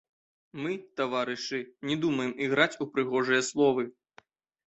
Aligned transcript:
Мы, 0.61 0.71
таварышы, 1.01 1.59
не 1.89 1.97
думаем 2.07 2.31
іграць 2.45 2.79
у 2.85 2.87
прыгожыя 2.95 3.41
словы. 3.51 3.83